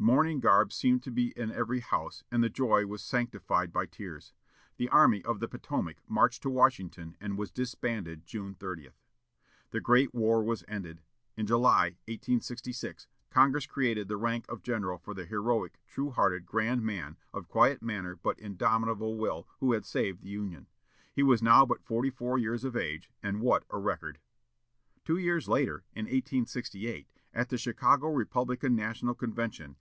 Mourning 0.00 0.38
garb 0.38 0.72
seemed 0.72 1.02
to 1.02 1.10
be 1.10 1.32
in 1.36 1.50
every 1.50 1.80
house, 1.80 2.22
and 2.30 2.42
the 2.42 2.48
joy 2.48 2.86
was 2.86 3.02
sanctified 3.02 3.72
by 3.72 3.84
tears. 3.84 4.32
The 4.76 4.88
Army 4.90 5.24
of 5.24 5.40
the 5.40 5.48
Potomac 5.48 5.96
marched 6.08 6.40
to 6.44 6.50
Washington, 6.50 7.16
and 7.20 7.36
was 7.36 7.50
disbanded 7.50 8.24
June 8.24 8.54
30. 8.54 8.90
The 9.70 9.80
great 9.80 10.14
war 10.14 10.40
was 10.44 10.62
ended. 10.68 11.02
In 11.36 11.48
July, 11.48 11.96
1866, 12.06 13.08
Congress 13.28 13.66
created 13.66 14.06
the 14.06 14.16
rank 14.16 14.46
of 14.48 14.62
general 14.62 14.98
for 14.98 15.14
the 15.14 15.26
heroic, 15.26 15.78
true 15.88 16.10
hearted, 16.10 16.46
grand 16.46 16.84
man, 16.84 17.16
of 17.34 17.48
quiet 17.48 17.82
manner 17.82 18.14
but 18.14 18.38
indomitable 18.38 19.16
will, 19.18 19.48
who 19.58 19.72
had 19.72 19.84
saved 19.84 20.22
the 20.22 20.28
Union. 20.30 20.68
He 21.12 21.24
was 21.24 21.42
now 21.42 21.66
but 21.66 21.82
forty 21.82 22.08
four 22.08 22.38
years 22.38 22.62
of 22.64 22.76
age, 22.76 23.10
and 23.20 23.40
what 23.40 23.64
a 23.68 23.78
record! 23.78 24.20
Two 25.04 25.16
years 25.18 25.48
later, 25.48 25.82
in 25.92 26.04
1868, 26.04 27.08
at 27.34 27.48
the 27.48 27.58
Chicago 27.58 28.10
Republican 28.10 28.76
national 28.76 29.14
convention. 29.16 29.74